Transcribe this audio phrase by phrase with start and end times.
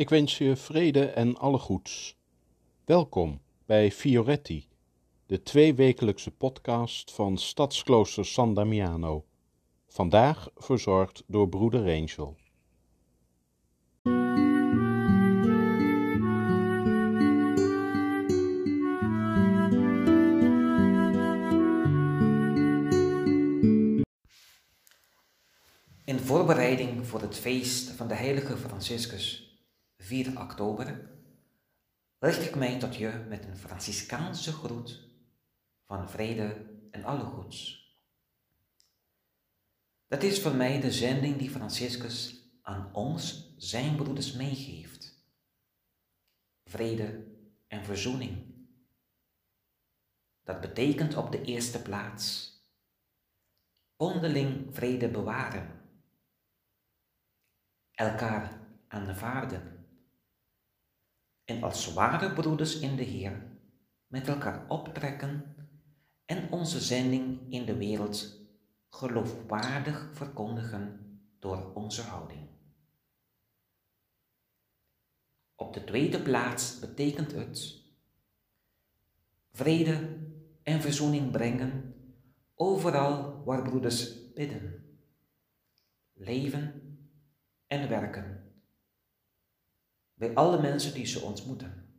[0.00, 2.16] Ik wens je vrede en alle goeds.
[2.84, 4.68] Welkom bij Fioretti,
[5.26, 9.24] de tweewekelijkse podcast van Stadsklooster San Damiano.
[9.86, 12.36] Vandaag verzorgd door broeder Angel.
[26.04, 29.49] In voorbereiding voor het feest van de heilige Franciscus,
[30.00, 31.10] 4 oktober,
[32.18, 35.08] richt ik mij tot je met een Franciscaanse groet
[35.84, 37.78] van vrede en alle goeds.
[40.06, 45.24] Dat is voor mij de zending die Franciscus aan ons, zijn broeders, meegeeft.
[46.64, 47.26] Vrede
[47.66, 48.54] en verzoening.
[50.42, 52.54] Dat betekent op de eerste plaats
[53.96, 55.80] onderling vrede bewaren
[57.94, 59.79] elkaar aanvaarden
[61.50, 63.42] en als ware broeders in de Heer
[64.06, 65.54] met elkaar optrekken
[66.24, 68.40] en onze zending in de wereld
[68.88, 72.48] geloofwaardig verkondigen door onze houding.
[75.54, 77.82] Op de tweede plaats betekent het
[79.52, 80.18] vrede
[80.62, 81.94] en verzoening brengen
[82.54, 84.98] overal waar broeders bidden,
[86.12, 86.98] leven
[87.66, 88.39] en werken.
[90.20, 91.94] Bij alle mensen die ze ontmoeten.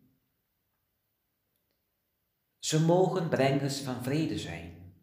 [2.60, 4.94] Ze mogen brengers van vrede zijn.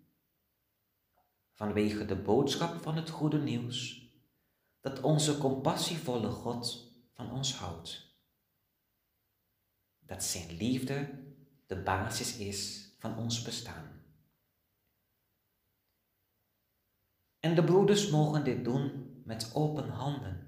[1.52, 4.08] Vanwege de boodschap van het goede nieuws
[4.80, 8.18] dat onze compassievolle God van ons houdt.
[9.98, 11.24] Dat zijn liefde
[11.66, 14.02] de basis is van ons bestaan.
[17.40, 20.47] En de broeders mogen dit doen met open handen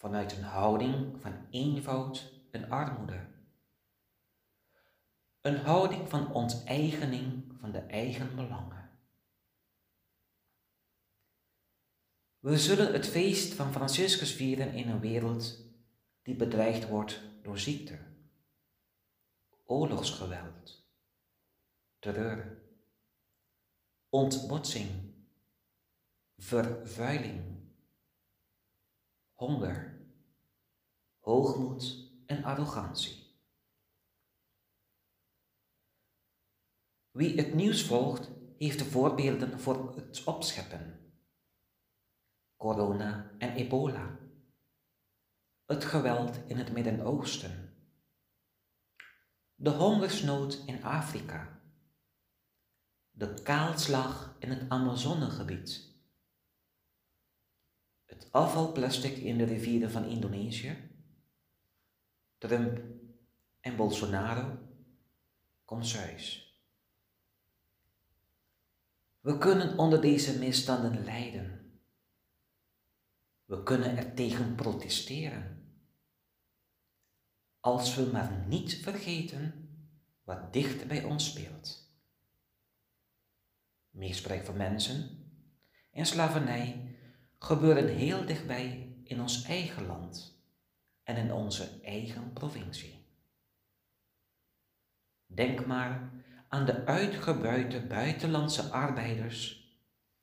[0.00, 3.26] vanuit een houding van eenvoud en armoede.
[5.40, 8.90] Een houding van onteigening van de eigen belangen.
[12.38, 15.64] We zullen het feest van Franciscus vieren in een wereld
[16.22, 17.98] die bedreigd wordt door ziekte,
[19.64, 20.84] oorlogsgeweld,
[21.98, 22.62] terreur,
[24.08, 24.90] ontbotsing,
[26.36, 27.59] vervuiling
[29.40, 29.98] honger,
[31.18, 33.26] hoogmoed en arrogantie.
[37.10, 41.12] Wie het nieuws volgt, heeft de voorbeelden voor het opscheppen.
[42.56, 44.18] Corona en ebola.
[45.64, 47.74] Het geweld in het Midden-Oosten.
[49.54, 51.60] De hongersnood in Afrika.
[53.10, 55.89] De kaalslag in het Amazonegebied
[58.20, 60.76] het afvalplastic in de rivieren van Indonesië,
[62.38, 62.80] Trump
[63.60, 64.58] en Bolsonaro,
[65.64, 66.54] thuis.
[69.20, 71.80] We kunnen onder deze misstanden lijden.
[73.44, 75.74] We kunnen er tegen protesteren.
[77.60, 79.68] Als we maar niet vergeten
[80.22, 81.88] wat dicht bij ons speelt.
[83.90, 85.24] Misbruik van mensen
[85.90, 86.89] en slavernij
[87.42, 90.42] gebeuren heel dichtbij in ons eigen land
[91.02, 93.06] en in onze eigen provincie.
[95.26, 96.12] Denk maar
[96.48, 99.68] aan de uitgebuite buitenlandse arbeiders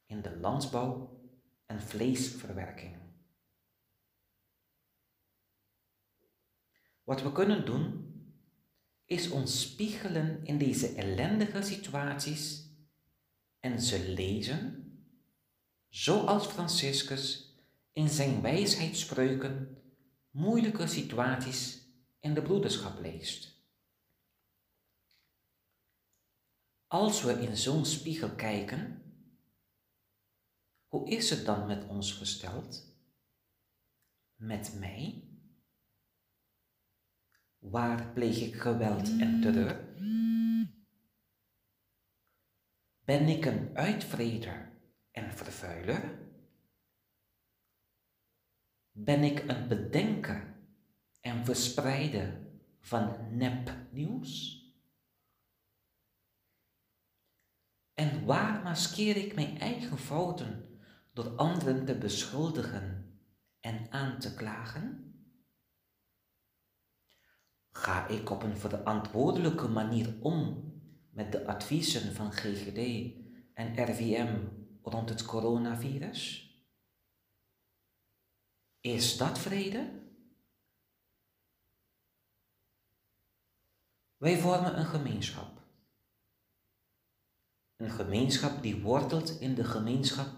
[0.06, 1.20] in de landbouw
[1.66, 2.98] en vleesverwerking.
[7.04, 8.06] Wat we kunnen doen,
[9.06, 12.72] is ons spiegelen in deze ellendige situaties
[13.60, 14.87] en ze lezen
[15.90, 17.56] zoals Franciscus
[17.92, 19.82] in zijn wijsheidsspreuken
[20.30, 21.82] moeilijke situaties
[22.20, 23.56] in de broederschap leest.
[26.88, 29.02] Als we in zo'n spiegel kijken,
[30.88, 32.96] hoe is het dan met ons gesteld?
[34.36, 35.28] Met mij?
[37.58, 39.96] Waar pleeg ik geweld en terreur?
[43.06, 44.72] Ben ik een uitvreder
[45.12, 46.20] en vervuiler?
[48.92, 50.56] Ben ik een bedenker
[51.22, 52.40] en verspreider
[52.80, 54.56] van nepnieuws?
[57.94, 60.80] En waar maskeer ik mijn eigen fouten
[61.14, 63.20] door anderen te beschuldigen
[63.60, 65.14] en aan te klagen?
[67.72, 70.72] Ga ik op een verantwoordelijke manier om
[71.10, 73.12] met de adviezen van GGD
[73.54, 74.57] en RVM
[74.90, 76.52] rond het coronavirus?
[78.80, 80.06] Is dat vrede?
[84.18, 85.62] Wij vormen een gemeenschap.
[87.76, 90.30] Een gemeenschap die wortelt in de gemeenschap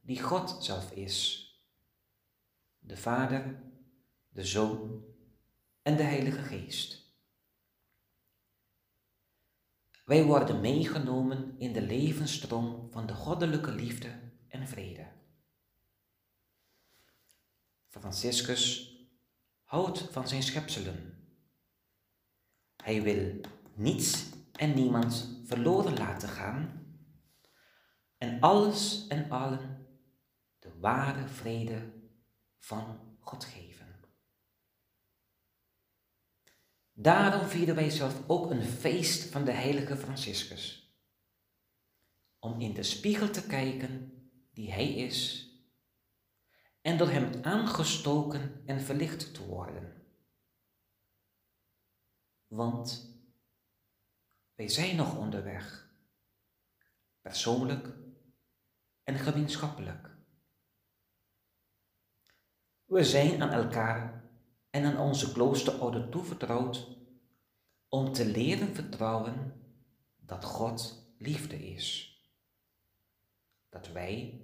[0.00, 1.46] die God zelf is.
[2.78, 3.62] De Vader,
[4.28, 5.04] de Zoon
[5.82, 7.07] en de Heilige Geest.
[10.08, 15.06] Wij worden meegenomen in de levensstroom van de goddelijke liefde en vrede.
[17.88, 18.92] Franciscus
[19.62, 21.28] houdt van zijn schepselen.
[22.76, 23.40] Hij wil
[23.74, 26.86] niets en niemand verloren laten gaan
[28.18, 29.86] en alles en allen
[30.58, 31.92] de ware vrede
[32.58, 33.67] van God geven.
[37.00, 40.92] Daarom vieren wij zelf ook een feest van de heilige Franciscus.
[42.38, 44.12] Om in de spiegel te kijken
[44.52, 45.48] die hij is
[46.80, 50.06] en door hem aangestoken en verlicht te worden.
[52.46, 53.16] Want
[54.54, 55.90] wij zijn nog onderweg,
[57.20, 57.88] persoonlijk
[59.02, 60.10] en gemeenschappelijk.
[62.84, 64.17] We zijn aan elkaar
[64.78, 66.88] en aan onze kloosterorde toevertrouwd
[67.88, 69.62] om te leren vertrouwen
[70.16, 72.16] dat God liefde is.
[73.68, 74.40] Dat wij,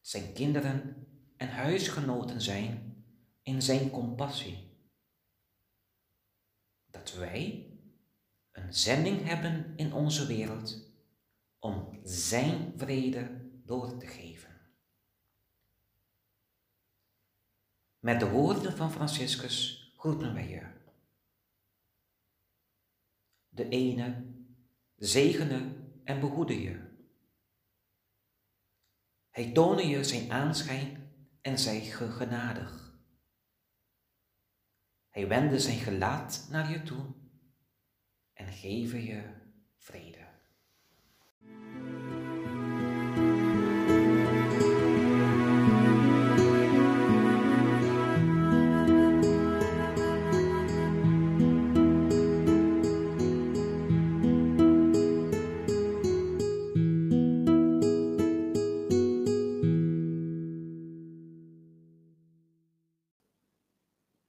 [0.00, 3.04] zijn kinderen en huisgenoten zijn
[3.42, 4.76] in zijn compassie.
[6.86, 7.70] Dat wij
[8.52, 10.92] een zending hebben in onze wereld
[11.58, 14.47] om zijn vrede door te geven.
[17.98, 20.66] Met de woorden van Franciscus groeten wij je.
[23.48, 24.34] De ene
[24.96, 26.86] zegene en behoede je.
[29.30, 32.98] Hij toonde je zijn aanschijn en zij genadig.
[35.08, 37.14] Hij wendde zijn gelaat naar je toe
[38.32, 39.22] en geven je
[39.76, 40.17] vrede.